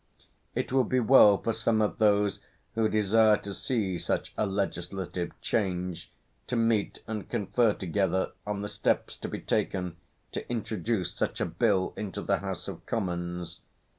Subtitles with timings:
[0.55, 2.39] It would be well for some of those
[2.73, 6.11] who desire to see such a legislative change
[6.47, 9.97] to meet and confer together on the steps to be taken
[10.31, 13.59] to introduce such a Bill into the House of Commons.